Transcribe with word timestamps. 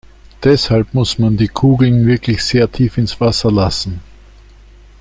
Deshalb 0.43 0.95
muss 0.95 1.19
man 1.19 1.37
die 1.37 1.47
Kugeln 1.47 2.07
wirklich 2.07 2.43
sehr 2.43 2.71
tief 2.71 2.97
ins 2.97 3.21
Wasser 3.21 3.51
lassen. 3.51 3.99